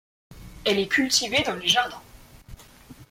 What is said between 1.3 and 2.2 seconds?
dans les jardins.